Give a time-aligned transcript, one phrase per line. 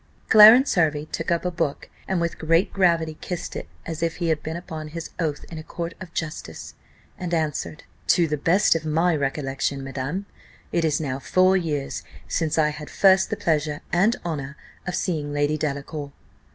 [0.29, 4.29] Clarence Hervey took up a book, and with great gravity kissed it, as if he
[4.29, 6.73] had been upon his oath in a court of justice,
[7.19, 10.25] and answered, "To the best of my recollection, madam,
[10.71, 15.31] it is now four years since I had first the pleasure and honour of seeing
[15.31, 16.11] Lady Delacour."